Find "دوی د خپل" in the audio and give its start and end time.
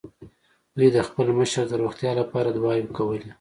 0.77-1.27